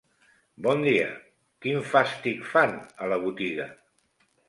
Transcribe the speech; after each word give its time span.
Bon 0.67 0.81
dia, 0.85 1.09
quin 1.67 1.85
fàstic 1.91 2.43
fan 2.55 2.77
a 3.07 3.15
la 3.15 3.25
botiga? 3.29 3.73